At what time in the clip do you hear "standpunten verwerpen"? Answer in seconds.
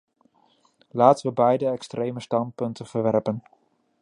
2.19-3.43